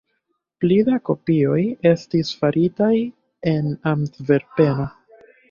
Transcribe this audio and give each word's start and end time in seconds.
Pli 0.63 0.77
da 0.87 0.95
kopioj 1.09 1.59
estis 1.89 2.33
faritaj 2.39 2.89
en 3.53 3.71
Antverpeno. 3.93 4.91